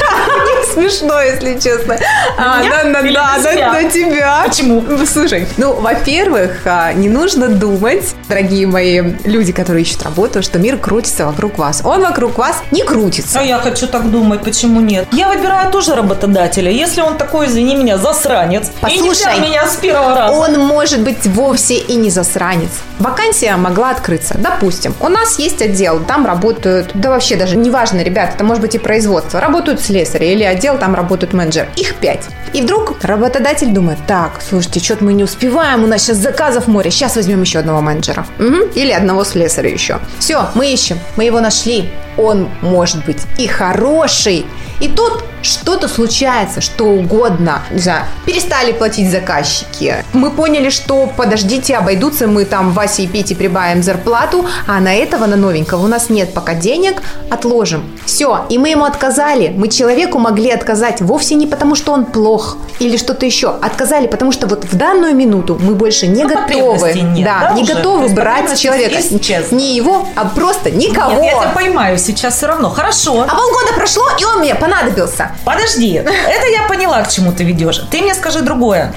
Смешно, 0.74 1.22
если 1.22 1.60
честно. 1.60 1.98
А, 2.38 2.62
да, 2.64 2.84
да, 2.84 3.02
да, 3.02 3.38
на 3.38 3.44
да, 3.44 3.72
на 3.74 3.90
тебя. 3.90 4.44
Почему? 4.48 4.82
Ну, 4.82 5.06
Слушай, 5.06 5.48
ну, 5.58 5.74
во-первых, 5.74 6.62
а, 6.66 6.94
не 6.94 7.10
нужно 7.10 7.48
думать, 7.50 8.16
дорогие 8.28 8.68
мои 8.68 9.02
люди, 9.24 9.52
которые 9.52 9.84
ищут 9.84 10.04
работу, 10.04 10.42
что 10.42 10.60
мир 10.60 10.78
крутится 10.78 11.26
вокруг 11.26 11.58
вас. 11.58 11.82
Он 11.84 12.02
вокруг 12.02 12.38
вас 12.38 12.62
не 12.72 12.84
крутится. 12.84 13.40
А 13.40 13.44
я 13.44 13.60
хочу 13.60 13.88
так 13.88 14.10
думать, 14.10 14.44
почему 14.44 14.82
нет? 14.82 15.08
Я 15.12 15.28
выбираю 15.28 15.72
тоже 15.72 15.96
работодателя. 15.96 16.72
Если 16.72 17.02
он 17.02 17.18
такой, 17.18 17.48
извини 17.48 17.76
меня, 17.76 17.98
засранец, 17.98 18.70
и 18.90 19.00
не 19.00 19.10
Послушай, 19.10 19.34
взял 19.34 19.50
меня 19.50 19.68
с 19.68 19.76
первого 19.78 20.16
раза. 20.16 20.34
Он 20.34 20.60
может 20.60 21.02
быть 21.02 21.26
вовсе 21.26 21.76
и 21.76 21.96
не 21.96 22.10
засранец. 22.10 22.72
Вакансия 23.00 23.56
могла 23.56 23.92
открыться. 23.92 24.36
Допустим, 24.38 24.94
у 25.00 25.10
нас 25.10 25.40
есть 25.40 25.62
отдел, 25.62 26.00
там 26.04 26.26
работают, 26.26 26.92
да 26.94 27.10
вообще 27.10 27.36
даже 27.36 27.58
неважно, 27.58 28.02
ребята, 28.02 28.36
это 28.36 28.44
может 28.44 28.62
быть 28.62 28.76
и 28.76 28.78
производство, 28.78 29.40
работают 29.40 29.82
слесари 29.82 30.28
или 30.28 30.44
отдел, 30.52 30.78
там 30.78 30.96
работают 30.96 31.34
менеджеры. 31.34 31.70
Их 31.76 31.96
пять. 31.96 32.28
И 32.54 32.62
вдруг 32.62 33.04
работодатель 33.04 33.68
думает, 33.68 34.00
так, 34.08 34.42
слушайте, 34.48 34.80
что-то 34.80 35.04
мы 35.04 35.14
не 35.14 35.24
успеваем, 35.24 35.84
у 35.84 35.88
нас 35.88 36.02
сейчас 36.02 36.18
заказов 36.18 36.68
море, 36.68 36.92
сейчас 36.92 37.16
возьмем 37.16 37.42
еще 37.42 37.60
одного 37.60 37.82
менеджера. 37.82 38.26
Мгм. 38.40 38.70
Или 38.76 38.92
одного 38.92 39.24
слесаря 39.24 39.70
еще. 39.70 40.00
Все, 40.20 40.50
мы 40.56 40.72
ищем, 40.72 41.00
мы 41.16 41.24
его 41.24 41.40
нашли. 41.40 41.90
Он 42.18 42.50
может 42.62 43.06
быть 43.06 43.22
и 43.38 43.48
хороший, 43.48 44.46
и 44.80 44.88
тут 44.88 45.24
что-то 45.44 45.88
случается, 45.88 46.62
что 46.62 46.86
угодно. 46.86 47.64
Не 47.72 47.80
знаю, 47.80 48.06
перестали 48.26 48.72
платить 48.74 49.10
заказчики. 49.10 49.96
Мы 50.14 50.30
поняли, 50.30 50.70
что 50.70 51.08
подождите, 51.18 51.76
обойдутся 51.78 52.28
мы 52.28 52.46
там 52.46 52.72
Васе 52.74 53.04
и 53.04 53.08
Пете 53.08 53.36
прибавим 53.36 53.82
зарплату, 53.82 54.46
а 54.68 54.80
на 54.80 54.94
этого, 54.94 55.26
на 55.26 55.36
новенького 55.36 55.84
у 55.84 55.88
нас 55.88 56.10
нет 56.10 56.34
пока 56.34 56.54
денег, 56.54 57.02
отложим. 57.32 57.84
Все, 58.06 58.46
и 58.50 58.58
мы 58.60 58.70
ему 58.70 58.86
отказали. 58.86 59.48
Мы 59.56 59.68
человеку 59.68 60.20
могли 60.20 60.52
отказать 60.52 61.02
вовсе 61.02 61.36
не 61.36 61.48
потому, 61.48 61.76
что 61.76 61.92
он 61.92 62.06
плох 62.06 62.58
или 62.80 62.98
что-то 62.98 63.26
еще. 63.26 63.50
Отказали, 63.50 64.06
потому 64.08 64.32
что 64.32 64.46
вот 64.48 64.66
в 64.66 64.76
данную 64.76 65.16
минуту 65.16 65.58
мы 65.60 65.74
больше 65.74 66.06
не 66.08 66.24
Ну, 66.24 66.30
готовы. 66.30 66.94
нет, 66.94 67.26
да, 67.26 67.50
да, 67.50 67.54
не 67.56 67.64
уже? 67.64 67.72
То 67.72 67.78
готовы 67.78 68.04
есть 68.04 68.16
брать 68.16 68.60
человека. 68.60 69.00
исчезли. 69.00 69.56
Не 69.56 69.76
его, 69.76 70.08
а 70.16 70.26
просто 70.26 70.70
никого. 70.70 71.22
Нет, 71.22 71.34
я 71.34 71.40
тебя 71.42 71.52
поймаю 71.52 71.98
сейчас 72.02 72.36
все 72.36 72.48
равно. 72.48 72.70
Хорошо. 72.70 73.22
А 73.22 73.36
полгода 73.36 73.74
прошло, 73.76 74.04
и 74.20 74.26
он 74.26 74.40
мне 74.40 74.56
понадобился. 74.56 75.32
Подожди, 75.46 75.94
это 75.94 76.48
я 76.48 76.68
поняла, 76.68 77.02
к 77.04 77.10
чему 77.10 77.32
ты 77.32 77.44
ведешь. 77.44 77.82
Ты 77.90 78.02
мне 78.02 78.14
скажи 78.14 78.42
другое. 78.42 78.94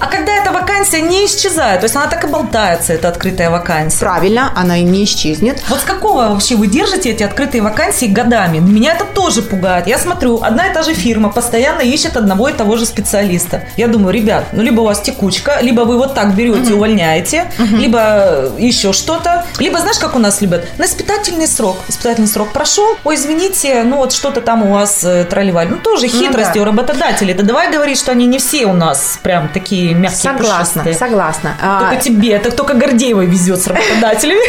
А 0.00 0.06
когда 0.06 0.33
эта 0.44 0.52
вакансия 0.52 1.00
не 1.00 1.24
исчезает, 1.24 1.80
то 1.80 1.84
есть 1.84 1.96
она 1.96 2.06
так 2.06 2.22
и 2.24 2.26
болтается, 2.26 2.92
эта 2.92 3.08
открытая 3.08 3.48
вакансия. 3.48 3.98
Правильно, 4.00 4.52
она 4.54 4.76
и 4.76 4.82
не 4.82 5.04
исчезнет. 5.04 5.62
Вот 5.68 5.80
с 5.80 5.84
какого 5.84 6.28
вообще 6.28 6.56
вы 6.56 6.66
держите 6.66 7.10
эти 7.10 7.22
открытые 7.22 7.62
вакансии 7.62 8.04
годами? 8.04 8.58
Меня 8.58 8.92
это 8.92 9.04
тоже 9.06 9.40
пугает. 9.40 9.86
Я 9.86 9.98
смотрю, 9.98 10.42
одна 10.42 10.66
и 10.66 10.74
та 10.74 10.82
же 10.82 10.92
фирма 10.92 11.30
постоянно 11.30 11.80
ищет 11.80 12.18
одного 12.18 12.50
и 12.50 12.52
того 12.52 12.76
же 12.76 12.84
специалиста. 12.84 13.62
Я 13.78 13.88
думаю, 13.88 14.12
ребят, 14.12 14.44
ну 14.52 14.62
либо 14.62 14.82
у 14.82 14.84
вас 14.84 15.00
текучка, 15.00 15.60
либо 15.62 15.80
вы 15.82 15.96
вот 15.96 16.14
так 16.14 16.34
берете, 16.34 16.68
угу. 16.68 16.74
увольняете, 16.74 17.46
угу. 17.58 17.76
либо 17.76 18.52
еще 18.58 18.92
что-то, 18.92 19.46
либо 19.58 19.78
знаешь, 19.78 19.98
как 19.98 20.14
у 20.14 20.18
нас 20.18 20.42
любят, 20.42 20.66
на 20.76 20.84
испытательный 20.84 21.46
срок. 21.46 21.78
Испытательный 21.88 22.28
срок 22.28 22.52
прошел, 22.52 22.98
ой, 23.04 23.14
извините, 23.14 23.82
ну 23.84 23.96
вот 23.96 24.12
что-то 24.12 24.42
там 24.42 24.62
у 24.62 24.72
вас 24.74 25.04
э, 25.04 25.24
тролливали. 25.24 25.68
Ну 25.68 25.78
тоже 25.78 26.06
хитрости 26.06 26.58
ну, 26.58 26.64
да. 26.66 26.70
у 26.70 26.74
работодателей. 26.74 27.32
Да 27.32 27.44
давай 27.44 27.72
говорить, 27.72 27.98
что 27.98 28.12
они 28.12 28.26
не 28.26 28.38
все 28.38 28.66
у 28.66 28.74
нас 28.74 29.18
прям 29.22 29.48
такие 29.48 29.94
мягкие 29.94 30.33
Согласна, 30.38 30.92
согласна. 30.94 31.50
Только 31.60 31.96
а... 31.96 31.96
тебе, 31.96 32.32
это 32.32 32.50
только 32.50 32.74
Гордеева 32.74 33.22
везет 33.22 33.60
с 33.60 33.66
работодателями. 33.66 34.40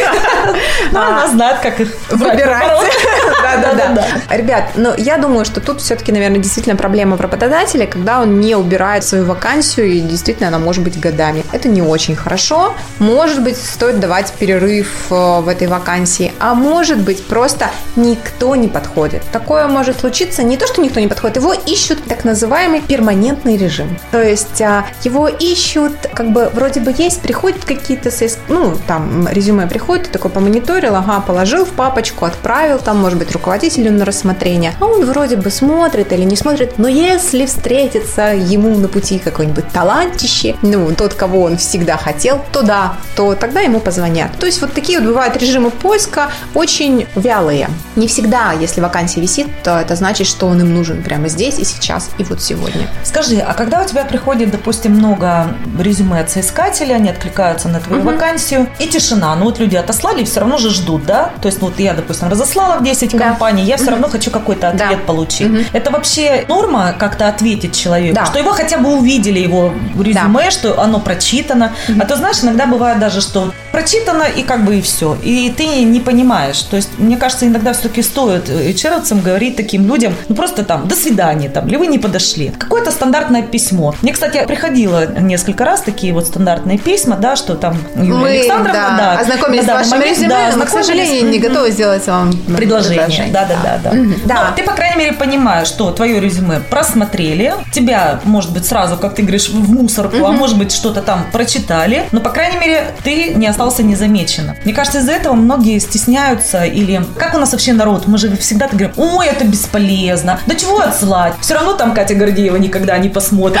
Ну, 0.92 1.00
она 1.00 1.24
а. 1.24 1.28
знает, 1.28 1.60
как 1.60 1.80
их 1.80 1.90
выбирать. 2.10 2.72
Да-да-да. 3.60 4.36
Ребят, 4.36 4.70
ну 4.76 4.94
я 4.96 5.18
думаю, 5.18 5.44
что 5.44 5.60
тут 5.60 5.80
все-таки, 5.80 6.12
наверное, 6.12 6.38
действительно 6.38 6.76
проблема 6.76 7.16
в 7.16 7.20
работодателе, 7.20 7.86
когда 7.86 8.20
он 8.20 8.40
не 8.40 8.54
убирает 8.54 9.04
свою 9.04 9.24
вакансию, 9.24 9.86
и 9.86 10.00
действительно 10.00 10.48
она 10.48 10.58
может 10.58 10.82
быть 10.82 10.98
годами. 10.98 11.44
Это 11.52 11.68
не 11.68 11.82
очень 11.82 12.16
хорошо. 12.16 12.74
Может 12.98 13.42
быть, 13.42 13.56
стоит 13.56 14.00
давать 14.00 14.32
перерыв 14.32 15.06
э, 15.10 15.40
в 15.40 15.48
этой 15.48 15.66
вакансии, 15.66 16.32
а 16.40 16.54
может 16.54 16.98
быть, 16.98 17.24
просто 17.26 17.70
никто 17.96 18.56
не 18.56 18.68
подходит. 18.68 19.22
Такое 19.32 19.66
может 19.68 20.00
случиться 20.00 20.42
не 20.42 20.56
то, 20.56 20.66
что 20.66 20.82
никто 20.82 21.00
не 21.00 21.08
подходит, 21.08 21.36
его 21.36 21.52
ищут 21.52 22.04
так 22.04 22.24
называемый 22.24 22.80
перманентный 22.80 23.56
режим. 23.56 23.98
То 24.10 24.22
есть 24.22 24.60
а, 24.60 24.84
его 25.02 25.28
ищут, 25.28 25.92
как 26.12 26.30
бы 26.30 26.50
вроде 26.52 26.80
бы 26.80 26.94
есть, 26.96 27.20
приходят 27.20 27.64
какие-то, 27.64 28.10
ну, 28.48 28.74
там 28.86 29.28
резюме 29.28 29.66
приходит, 29.66 30.06
ты 30.06 30.12
такой 30.12 30.30
помониторил, 30.30 30.94
ага, 30.94 31.20
положил 31.20 31.64
в 31.64 31.70
папочку, 31.70 32.24
отправил 32.24 32.78
там, 32.78 32.98
может 32.98 33.18
быть, 33.18 33.30
руководителю 33.46 33.92
на 33.92 34.04
рассмотрение, 34.04 34.72
а 34.80 34.86
он 34.86 35.04
вроде 35.04 35.36
бы 35.36 35.50
смотрит 35.50 36.12
или 36.12 36.24
не 36.24 36.34
смотрит, 36.34 36.78
но 36.78 36.88
если 36.88 37.46
встретится 37.46 38.34
ему 38.34 38.76
на 38.76 38.88
пути 38.88 39.20
какой-нибудь 39.20 39.68
талантище, 39.68 40.56
ну, 40.62 40.92
тот, 40.96 41.14
кого 41.14 41.42
он 41.42 41.56
всегда 41.56 41.96
хотел, 41.96 42.44
то 42.52 42.62
да, 42.62 42.96
то 43.14 43.36
тогда 43.36 43.60
ему 43.60 43.78
позвонят. 43.78 44.36
То 44.40 44.46
есть 44.46 44.60
вот 44.60 44.72
такие 44.72 44.98
вот 44.98 45.06
бывают 45.06 45.36
режимы 45.36 45.70
поиска 45.70 46.32
очень 46.54 47.06
вялые. 47.14 47.70
Не 47.94 48.08
всегда, 48.08 48.50
если 48.50 48.80
вакансия 48.80 49.20
висит, 49.20 49.46
то 49.62 49.78
это 49.78 49.94
значит, 49.94 50.26
что 50.26 50.48
он 50.48 50.60
им 50.60 50.74
нужен 50.74 51.04
прямо 51.04 51.28
здесь 51.28 51.60
и 51.60 51.64
сейчас, 51.64 52.10
и 52.18 52.24
вот 52.24 52.42
сегодня. 52.42 52.88
Скажи, 53.04 53.38
а 53.38 53.54
когда 53.54 53.80
у 53.80 53.86
тебя 53.86 54.04
приходит, 54.04 54.50
допустим, 54.50 54.90
много 54.90 55.54
резюме 55.78 56.18
от 56.18 56.32
соискателя, 56.32 56.94
они 56.94 57.10
откликаются 57.10 57.68
на 57.68 57.78
твою 57.78 58.02
угу. 58.02 58.10
вакансию, 58.10 58.66
и 58.80 58.88
тишина, 58.88 59.36
ну 59.36 59.44
вот 59.44 59.60
люди 59.60 59.76
отослали 59.76 60.22
и 60.22 60.24
все 60.24 60.40
равно 60.40 60.58
же 60.58 60.70
ждут, 60.70 61.06
да? 61.06 61.30
То 61.40 61.46
есть 61.46 61.60
ну, 61.60 61.68
вот 61.68 61.78
я, 61.78 61.94
допустим, 61.94 62.28
разослала 62.28 62.80
в 62.80 62.82
10 62.82 63.12
да. 63.12 63.18
Компаний, 63.28 63.64
я 63.64 63.76
все 63.76 63.90
равно 63.90 64.08
хочу 64.08 64.30
какой-то 64.30 64.68
ответ 64.68 64.98
да. 65.00 65.06
получить. 65.06 65.50
Это 65.72 65.90
вообще 65.90 66.44
норма 66.48 66.94
как-то 66.98 67.28
ответить 67.28 67.76
человеку, 67.76 68.14
да. 68.14 68.26
что 68.26 68.38
его 68.38 68.52
хотя 68.52 68.78
бы 68.78 68.96
увидели, 68.96 69.38
его 69.38 69.72
резюме, 69.98 70.44
да. 70.44 70.50
что 70.50 70.80
оно 70.80 71.00
прочитано. 71.00 71.72
А 72.00 72.04
то, 72.04 72.16
знаешь, 72.16 72.42
иногда 72.42 72.66
бывает 72.66 72.98
даже, 72.98 73.20
что 73.20 73.52
прочитано 73.72 74.22
и 74.22 74.42
как 74.42 74.64
бы 74.64 74.76
и 74.76 74.80
все. 74.82 75.16
И 75.22 75.52
ты 75.56 75.66
не 75.84 76.00
понимаешь. 76.00 76.62
То 76.62 76.76
есть, 76.76 76.98
мне 76.98 77.16
кажется, 77.16 77.46
иногда 77.46 77.72
все-таки 77.72 78.02
стоит 78.02 78.50
черовцам 78.76 79.20
говорить 79.20 79.56
таким 79.56 79.86
людям, 79.86 80.14
ну 80.28 80.34
просто 80.34 80.64
там, 80.64 80.88
до 80.88 80.94
свидания, 80.94 81.48
там, 81.48 81.68
или 81.68 81.76
вы 81.76 81.86
не 81.86 81.98
подошли. 81.98 82.52
Какое-то 82.58 82.90
стандартное 82.90 83.42
письмо. 83.42 83.94
Мне, 84.02 84.12
кстати, 84.12 84.44
приходило 84.46 85.06
несколько 85.20 85.64
раз 85.64 85.82
такие 85.82 86.12
вот 86.12 86.26
стандартные 86.26 86.78
письма, 86.78 87.16
да, 87.16 87.36
что 87.36 87.54
там 87.54 87.76
Юлия 87.96 88.12
мы, 88.14 88.28
Александровна, 88.30 88.72
да, 88.72 88.96
да, 88.96 89.20
ознакомились 89.20 89.64
с 89.64 89.68
вашим 89.68 90.02
резюме, 90.02 90.28
да, 90.28 90.56
но, 90.56 90.64
к 90.64 90.70
сожалению, 90.70 91.28
не 91.28 91.38
готовы 91.38 91.70
сделать 91.70 92.06
вам 92.06 92.32
предложение. 92.56 93.15
Предложение. 93.16 93.32
Да, 93.32 93.44
да, 93.44 93.56
да, 93.62 93.90
да. 93.90 94.16
да. 94.24 94.48
Но 94.50 94.56
ты, 94.56 94.62
по 94.62 94.72
крайней 94.72 94.96
мере, 94.96 95.12
понимаешь, 95.12 95.68
что 95.68 95.90
твое 95.90 96.20
резюме 96.20 96.60
просмотрели, 96.60 97.54
тебя, 97.72 98.20
может 98.24 98.52
быть, 98.52 98.66
сразу, 98.66 98.96
как 98.96 99.14
ты 99.14 99.22
говоришь, 99.22 99.48
в 99.48 99.72
мусорку, 99.72 100.24
а 100.24 100.32
может 100.32 100.58
быть, 100.58 100.72
что-то 100.72 101.02
там 101.02 101.26
прочитали, 101.32 102.08
но, 102.12 102.20
по 102.20 102.30
крайней 102.30 102.58
мере, 102.58 102.92
ты 103.02 103.34
не 103.34 103.46
остался 103.46 103.82
незамеченным. 103.82 104.56
Мне 104.64 104.74
кажется, 104.74 104.98
из-за 104.98 105.12
этого 105.12 105.34
многие 105.34 105.78
стесняются 105.78 106.64
или... 106.64 107.04
Как 107.18 107.34
у 107.34 107.38
нас 107.38 107.52
вообще 107.52 107.72
народ? 107.72 108.06
Мы 108.06 108.18
же 108.18 108.36
всегда 108.36 108.68
говорим, 108.68 108.92
ой, 108.96 109.26
это 109.26 109.44
бесполезно. 109.44 110.40
Да 110.46 110.54
чего 110.54 110.80
отсылать? 110.80 111.34
Все 111.40 111.54
равно 111.54 111.74
там 111.74 111.94
Катя 111.94 112.14
Гордеева 112.14 112.56
никогда 112.56 112.98
не 112.98 113.08
посмотрит. 113.08 113.60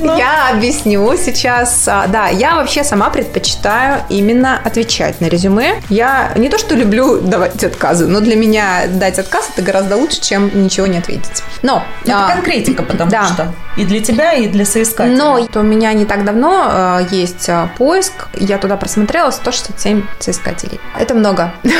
Ну. 0.00 0.16
Я 0.22 0.50
объясню 0.50 1.16
сейчас. 1.16 1.86
А, 1.86 2.06
да, 2.06 2.28
я 2.28 2.56
вообще 2.56 2.84
сама 2.84 3.10
предпочитаю 3.10 4.02
именно 4.08 4.58
отвечать 4.62 5.20
на 5.20 5.26
резюме. 5.26 5.82
Я 5.88 6.32
не 6.36 6.48
то, 6.48 6.58
что 6.58 6.74
люблю 6.74 7.20
давать 7.20 7.56
отказы, 7.82 8.06
но 8.06 8.20
для 8.20 8.36
меня 8.36 8.86
дать 8.88 9.18
отказ 9.18 9.50
это 9.52 9.62
гораздо 9.62 9.96
лучше, 9.96 10.20
чем 10.20 10.50
ничего 10.62 10.86
не 10.86 10.98
ответить. 10.98 11.42
Но... 11.62 11.82
Это 12.02 12.26
а, 12.26 12.28
конкретика, 12.28 12.82
потому 12.82 13.10
что 13.10 13.52
и 13.76 13.84
для 13.84 14.00
тебя, 14.00 14.32
и 14.32 14.48
для 14.48 14.64
соискателя. 14.64 15.16
Но 15.16 15.48
у 15.54 15.62
меня 15.62 15.92
не 15.92 16.04
так 16.04 16.24
давно 16.24 16.98
э, 17.00 17.06
есть 17.10 17.48
поиск. 17.78 18.28
Я 18.34 18.58
туда 18.58 18.76
просмотрела 18.76 19.30
167 19.30 20.04
соискателей. 20.20 20.80
Это 20.98 21.14
много. 21.14 21.52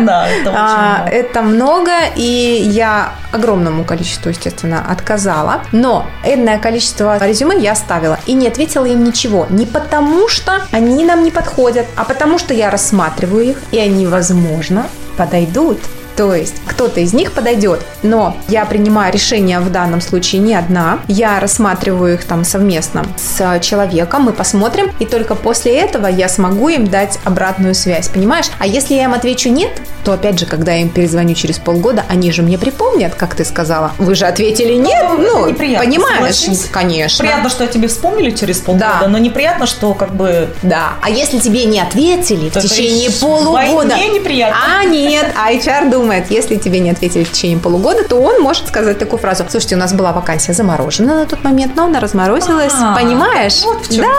Да, 0.00 0.28
это 0.28 0.50
очень 0.50 0.58
а, 0.58 0.96
много. 0.98 1.10
Это 1.10 1.42
много, 1.42 1.92
и 2.16 2.22
я 2.22 3.12
огромному 3.32 3.84
количеству, 3.84 4.30
естественно, 4.30 4.84
отказала. 4.88 5.62
Но 5.72 6.06
энное 6.24 6.58
количество 6.58 7.18
резюме 7.18 7.58
я 7.58 7.72
оставила 7.72 8.18
и 8.26 8.32
не 8.32 8.48
ответила 8.48 8.84
им 8.86 9.04
ничего. 9.04 9.46
Не 9.50 9.66
потому, 9.66 10.28
что 10.28 10.62
они 10.72 11.04
нам 11.04 11.24
не 11.24 11.30
подходят, 11.30 11.86
а 11.96 12.04
потому, 12.04 12.38
что 12.38 12.54
я 12.54 12.70
рассматриваю 12.70 13.44
их, 13.50 13.62
и 13.72 13.78
они, 13.78 14.06
возможно, 14.06 14.86
подойдут 15.20 15.80
то 16.20 16.34
есть 16.34 16.56
кто-то 16.66 17.00
из 17.00 17.14
них 17.14 17.32
подойдет, 17.32 17.80
но 18.02 18.36
я 18.48 18.66
принимаю 18.66 19.10
решение 19.10 19.58
в 19.58 19.72
данном 19.72 20.02
случае 20.02 20.42
не 20.42 20.54
одна. 20.54 20.98
Я 21.08 21.40
рассматриваю 21.40 22.12
их 22.12 22.24
там 22.24 22.44
совместно 22.44 23.06
с 23.16 23.58
человеком, 23.60 24.24
мы 24.24 24.34
посмотрим, 24.34 24.92
и 24.98 25.06
только 25.06 25.34
после 25.34 25.78
этого 25.78 26.08
я 26.08 26.28
смогу 26.28 26.68
им 26.68 26.86
дать 26.86 27.18
обратную 27.24 27.74
связь, 27.74 28.08
понимаешь? 28.08 28.50
А 28.58 28.66
если 28.66 28.96
я 28.96 29.04
им 29.04 29.14
отвечу 29.14 29.48
нет, 29.48 29.70
то 30.04 30.12
опять 30.12 30.38
же, 30.38 30.46
когда 30.46 30.72
я 30.72 30.82
им 30.82 30.88
перезвоню 30.88 31.34
через 31.34 31.58
полгода, 31.58 32.04
они 32.08 32.32
же 32.32 32.42
мне 32.42 32.58
припомнят, 32.58 33.14
как 33.14 33.34
ты 33.34 33.44
сказала. 33.44 33.92
Вы 33.98 34.14
же 34.14 34.26
ответили 34.26 34.74
нет, 34.74 35.06
ну, 35.18 35.46
ну 35.46 35.54
понимаешь? 35.54 36.36
Согласись. 36.36 36.68
Конечно. 36.70 37.24
Приятно, 37.24 37.50
что 37.50 37.66
тебе 37.66 37.88
вспомнили 37.88 38.30
через 38.30 38.58
полгода, 38.58 38.98
да. 39.00 39.08
но 39.08 39.18
неприятно, 39.18 39.66
что 39.66 39.94
как 39.94 40.14
бы... 40.14 40.54
Да, 40.62 40.94
а 41.02 41.10
если 41.10 41.38
тебе 41.38 41.64
не 41.64 41.80
ответили 41.80 42.48
то 42.50 42.60
в 42.60 42.62
течение 42.62 43.10
полугода... 43.10 43.96
Мне 43.96 44.08
неприятно. 44.08 44.56
А 44.80 44.84
нет, 44.84 45.32
а 45.36 45.52
HR 45.52 45.90
думает, 45.90 46.09
думает, 46.10 46.28
если 46.28 46.56
тебе 46.56 46.80
не 46.80 46.90
ответили 46.90 47.22
в 47.22 47.30
течение 47.30 47.58
полугода, 47.58 48.02
то 48.02 48.16
он 48.16 48.42
может 48.42 48.66
сказать 48.66 48.98
такую 48.98 49.20
фразу. 49.20 49.44
Слушайте, 49.48 49.76
у 49.76 49.78
нас 49.78 49.92
была 49.92 50.12
вакансия 50.12 50.52
заморожена 50.52 51.14
на 51.20 51.26
тот 51.26 51.44
момент, 51.44 51.76
но 51.76 51.84
она 51.84 52.00
разморозилась. 52.00 52.72
А, 52.74 52.96
понимаешь? 52.96 53.62
Вот 53.62 53.86
в 53.86 53.94
чем 53.94 54.06
да. 54.06 54.10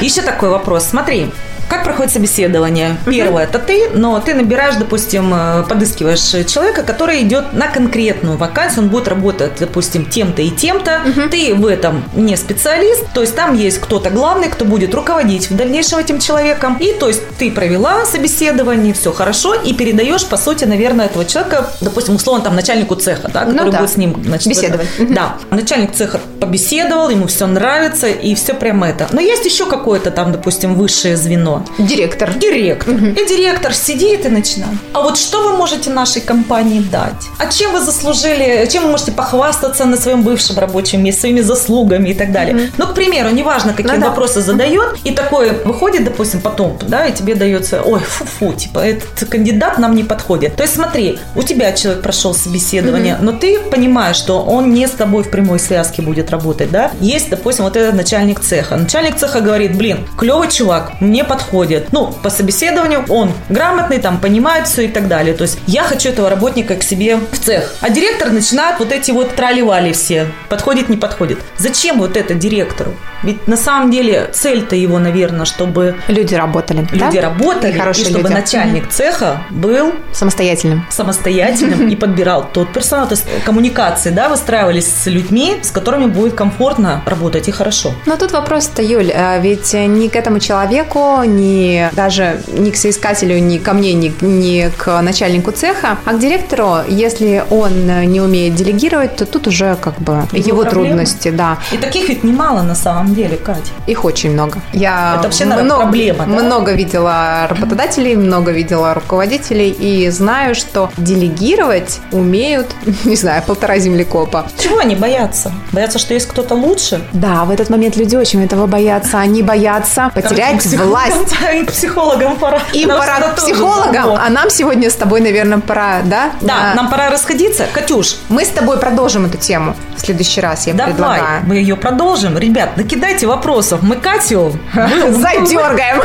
Еще 0.00 0.22
такой 0.22 0.50
вопрос. 0.50 0.84
Смотри, 0.84 1.32
как 1.70 1.84
проходит 1.84 2.12
собеседование? 2.12 2.96
Первое, 3.06 3.44
это 3.44 3.60
ты, 3.60 3.90
но 3.94 4.18
ты 4.20 4.34
набираешь, 4.34 4.74
допустим, 4.74 5.32
э, 5.32 5.62
подыскиваешь 5.68 6.46
человека, 6.46 6.82
который 6.82 7.22
идет 7.22 7.52
на 7.52 7.68
конкретную 7.68 8.36
вакансию, 8.36 8.82
он 8.82 8.88
будет 8.88 9.06
работать, 9.06 9.52
допустим, 9.60 10.04
тем-то 10.04 10.42
и 10.42 10.50
тем-то. 10.50 11.00
Ты 11.30 11.54
в 11.54 11.64
этом 11.66 12.02
не 12.14 12.36
специалист, 12.36 13.04
то 13.14 13.20
есть 13.20 13.36
там 13.36 13.56
есть 13.56 13.78
кто-то 13.78 14.10
главный, 14.10 14.48
кто 14.48 14.64
будет 14.64 14.94
руководить 14.94 15.48
в 15.48 15.56
дальнейшем 15.56 16.00
этим 16.00 16.18
человеком. 16.18 16.76
И 16.80 16.92
то 16.92 17.06
есть 17.06 17.22
ты 17.38 17.52
провела 17.52 18.04
собеседование, 18.04 18.92
все 18.92 19.12
хорошо, 19.12 19.54
и 19.54 19.72
передаешь, 19.72 20.26
по 20.26 20.36
сути, 20.36 20.64
наверное, 20.64 21.06
этого 21.06 21.24
человека, 21.24 21.70
допустим, 21.80 22.16
условно, 22.16 22.42
там, 22.42 22.56
начальнику 22.56 22.96
цеха, 22.96 23.30
да, 23.32 23.44
который 23.44 23.66
ну, 23.66 23.70
да. 23.70 23.78
будет 23.78 23.90
с 23.90 23.96
ним 23.96 24.20
значит, 24.24 24.48
беседовать. 24.48 24.88
Да, 24.98 25.36
начальник 25.50 25.92
цеха 25.92 26.20
побеседовал, 26.40 27.10
ему 27.10 27.28
все 27.28 27.46
нравится, 27.46 28.08
и 28.08 28.34
все 28.34 28.54
прямо 28.54 28.88
это. 28.88 29.08
Но 29.12 29.20
есть 29.20 29.44
еще 29.44 29.66
какое-то 29.66 30.10
там, 30.10 30.32
допустим, 30.32 30.74
высшее 30.74 31.16
звено. 31.16 31.59
Директор. 31.78 32.32
Директор. 32.34 32.94
Угу. 32.94 33.06
И 33.06 33.28
директор 33.28 33.72
сидит 33.72 34.26
и 34.26 34.28
начинает. 34.28 34.78
А 34.92 35.00
вот 35.00 35.18
что 35.18 35.42
вы 35.42 35.56
можете 35.56 35.90
нашей 35.90 36.22
компании 36.22 36.80
дать? 36.80 37.28
А 37.38 37.46
чем 37.46 37.72
вы 37.72 37.80
заслужили, 37.80 38.68
чем 38.70 38.84
вы 38.84 38.90
можете 38.90 39.12
похвастаться 39.12 39.84
на 39.84 39.96
своем 39.96 40.22
бывшем 40.22 40.58
рабочем 40.58 41.02
месте, 41.02 41.20
своими 41.20 41.40
заслугами 41.40 42.10
и 42.10 42.14
так 42.14 42.32
далее. 42.32 42.54
Угу. 42.54 42.62
Ну, 42.78 42.86
к 42.86 42.94
примеру, 42.94 43.30
неважно, 43.30 43.72
какие 43.72 43.96
ну, 43.96 44.06
вопросы 44.06 44.36
да. 44.36 44.40
задает, 44.40 44.96
и 45.04 45.12
такое 45.12 45.52
выходит, 45.64 46.04
допустим, 46.04 46.40
потом, 46.40 46.78
да, 46.88 47.06
и 47.06 47.12
тебе 47.12 47.34
дается, 47.34 47.82
ой, 47.82 48.00
фу-фу, 48.00 48.52
типа, 48.52 48.78
этот 48.78 49.28
кандидат 49.28 49.78
нам 49.78 49.94
не 49.94 50.04
подходит. 50.04 50.56
То 50.56 50.62
есть 50.62 50.74
смотри, 50.74 51.18
у 51.36 51.42
тебя 51.42 51.72
человек 51.72 52.02
прошел 52.02 52.34
собеседование, 52.34 53.16
угу. 53.16 53.24
но 53.24 53.32
ты 53.32 53.58
понимаешь, 53.58 54.16
что 54.16 54.42
он 54.42 54.72
не 54.72 54.86
с 54.86 54.92
тобой 54.92 55.22
в 55.22 55.30
прямой 55.30 55.58
связке 55.58 56.02
будет 56.02 56.30
работать, 56.30 56.70
да? 56.70 56.92
Есть, 57.00 57.30
допустим, 57.30 57.64
вот 57.64 57.76
этот 57.76 57.94
начальник 57.94 58.40
цеха. 58.40 58.76
Начальник 58.76 59.16
цеха 59.16 59.40
говорит, 59.40 59.76
блин, 59.76 60.06
клевый 60.16 60.48
чувак, 60.48 60.92
мне 61.00 61.24
подходит 61.24 61.49
подходит. 61.50 61.88
Ну, 61.92 62.12
по 62.22 62.30
собеседованию 62.30 63.04
он 63.08 63.32
грамотный, 63.48 63.98
там, 63.98 64.20
понимает 64.20 64.68
все 64.68 64.82
и 64.82 64.88
так 64.88 65.08
далее. 65.08 65.34
То 65.34 65.42
есть 65.42 65.58
я 65.66 65.82
хочу 65.82 66.10
этого 66.10 66.30
работника 66.30 66.76
к 66.76 66.82
себе 66.82 67.16
в 67.16 67.38
цех. 67.38 67.74
А 67.80 67.90
директор 67.90 68.30
начинает 68.30 68.78
вот 68.78 68.92
эти 68.92 69.10
вот 69.10 69.34
трали 69.34 69.60
все. 69.92 70.26
Подходит, 70.48 70.88
не 70.88 70.96
подходит. 70.96 71.38
Зачем 71.58 71.98
вот 71.98 72.16
это 72.16 72.34
директору? 72.34 72.92
Ведь 73.22 73.46
на 73.46 73.56
самом 73.56 73.90
деле 73.90 74.30
цель-то 74.32 74.74
его, 74.74 74.98
наверное, 74.98 75.44
чтобы... 75.44 75.96
Люди 76.08 76.34
работали. 76.34 76.86
Люди 76.90 77.20
да? 77.20 77.28
работали, 77.28 77.72
и, 77.72 77.90
и 77.90 77.94
чтобы 77.94 78.28
люди. 78.28 78.32
начальник 78.32 78.88
цеха 78.88 79.42
был... 79.50 79.92
Самостоятельным. 80.12 80.86
Самостоятельным 80.90 81.88
и 81.88 81.96
подбирал 82.00 82.48
тот 82.52 82.72
персонал. 82.72 83.08
То 83.08 83.14
есть 83.14 83.26
коммуникации, 83.44 84.10
да, 84.10 84.28
выстраивались 84.28 84.86
с 84.86 85.06
людьми, 85.06 85.56
с 85.62 85.70
которыми 85.70 86.06
будет 86.06 86.34
комфортно 86.34 87.02
работать 87.04 87.48
и 87.48 87.50
хорошо. 87.50 87.92
Но 88.06 88.16
тут 88.16 88.32
вопрос-то, 88.32 88.82
Юль, 88.82 89.12
а 89.14 89.38
ведь 89.38 89.74
ни 89.74 90.08
к 90.08 90.16
этому 90.16 90.38
человеку, 90.38 91.22
ни 91.36 91.88
даже 91.92 92.42
ни 92.52 92.70
к 92.70 92.76
соискателю, 92.76 93.38
ни 93.38 93.58
ко 93.58 93.72
мне, 93.72 93.92
ни, 93.94 94.12
ни 94.20 94.70
к 94.76 95.00
начальнику 95.02 95.52
цеха, 95.52 95.98
а 96.04 96.12
к 96.12 96.18
директору, 96.18 96.78
если 96.88 97.44
он 97.50 97.86
не 98.10 98.20
умеет 98.20 98.54
делегировать, 98.54 99.16
то 99.16 99.26
тут 99.26 99.46
уже 99.46 99.76
как 99.80 99.98
бы 100.00 100.24
его, 100.32 100.62
его 100.62 100.64
трудности, 100.64 101.30
да. 101.30 101.58
И 101.72 101.76
таких 101.76 102.08
ведь 102.08 102.24
немало 102.24 102.62
на 102.62 102.74
самом 102.74 103.14
деле, 103.14 103.36
Катя. 103.36 103.72
Их 103.86 104.04
очень 104.04 104.32
много. 104.32 104.60
Я 104.72 105.14
Это 105.14 105.24
вообще, 105.24 105.44
наверное, 105.44 105.64
много, 105.64 105.82
проблема, 105.82 106.18
да? 106.18 106.42
Много 106.42 106.72
видела 106.72 107.46
работодателей, 107.48 108.16
много 108.16 108.52
видела 108.52 108.94
руководителей 108.94 109.70
и 109.70 110.08
знаю, 110.10 110.54
что 110.54 110.90
делегировать 110.96 112.00
умеют, 112.12 112.66
не 113.04 113.16
знаю, 113.16 113.42
полтора 113.46 113.78
землекопа. 113.78 114.46
Чего 114.58 114.78
они 114.78 114.94
боятся? 114.94 115.52
Боятся, 115.72 115.98
что 115.98 116.14
есть 116.14 116.26
кто-то 116.26 116.54
лучше? 116.54 117.00
Да, 117.12 117.44
в 117.44 117.50
этот 117.50 117.70
момент 117.70 117.96
люди 117.96 118.16
очень 118.16 118.44
этого 118.44 118.66
боятся. 118.66 119.18
Они 119.18 119.42
боятся 119.42 120.10
потерять 120.14 120.64
власть. 120.66 121.19
Психологам 121.66 122.36
пора. 122.36 122.60
И 122.72 122.86
пора 122.86 123.20
к 123.20 123.36
психологам. 123.36 124.16
А 124.18 124.28
нам 124.30 124.50
сегодня 124.50 124.90
с 124.90 124.94
тобой, 124.94 125.20
наверное, 125.20 125.58
пора, 125.58 126.00
да? 126.04 126.32
Да, 126.40 126.72
нам 126.74 126.90
пора 126.90 127.10
расходиться. 127.10 127.66
Катюш. 127.72 128.16
Мы 128.28 128.44
с 128.44 128.48
тобой 128.48 128.78
продолжим 128.78 129.26
эту 129.26 129.38
тему 129.38 129.74
в 129.96 130.00
следующий 130.00 130.40
раз, 130.40 130.66
я 130.66 130.72
Давай, 130.72 130.92
предлагаю. 130.92 131.42
мы 131.46 131.56
ее 131.56 131.76
продолжим. 131.76 132.38
Ребят, 132.38 132.76
накидайте 132.76 133.26
вопросов. 133.26 133.80
Мы 133.82 133.96
Катю 133.96 134.56
задергаем. 134.74 136.02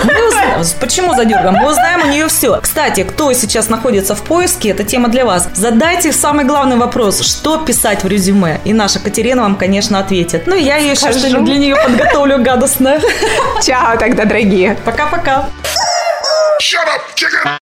Почему 0.79 1.13
задергаем? 1.15 1.53
Мы 1.53 1.69
узнаем 1.69 2.03
у 2.07 2.11
нее 2.11 2.27
все. 2.27 2.59
Кстати, 2.61 3.03
кто 3.03 3.31
сейчас 3.33 3.69
находится 3.69 4.15
в 4.15 4.21
поиске, 4.21 4.69
это 4.69 4.83
тема 4.83 5.07
для 5.09 5.25
вас. 5.25 5.47
Задайте 5.53 6.11
самый 6.11 6.45
главный 6.45 6.75
вопрос, 6.75 7.21
что 7.21 7.57
писать 7.57 8.03
в 8.03 8.07
резюме. 8.07 8.59
И 8.65 8.73
наша 8.73 8.99
Катерина 8.99 9.43
вам, 9.43 9.55
конечно, 9.55 9.99
ответит. 9.99 10.45
Ну, 10.45 10.55
я 10.55 10.75
еще 10.77 11.11
что-нибудь 11.13 11.45
для 11.45 11.57
нее 11.57 11.75
подготовлю 11.75 12.37
гадостное. 12.43 12.99
Чао 13.65 13.97
тогда, 13.97 14.25
дорогие. 14.25 14.77
Africa. 15.05 15.51
Shut 16.59 16.87
up, 16.87 17.15
chicken! 17.15 17.64